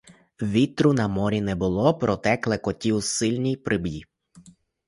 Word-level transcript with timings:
Вітру 0.41 0.93
на 0.93 1.07
морі 1.07 1.41
не 1.41 1.55
було, 1.55 1.93
проте 1.93 2.37
клекотів 2.37 3.03
сильний 3.03 3.55
прибій. 3.55 4.03